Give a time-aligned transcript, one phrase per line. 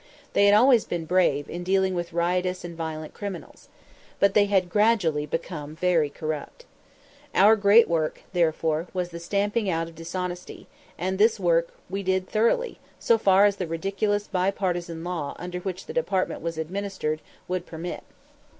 [0.33, 3.69] They had always been brave in dealing with riotous and violent criminals.
[4.19, 6.65] But they had gradually become very corrupt.
[7.35, 10.65] Our great work, therefore, was the stamping out of dishonesty,
[10.97, 15.59] and this work we did thoroughly, so far as the ridiculous bi partisan law under
[15.59, 18.03] which the Department was administered would permit.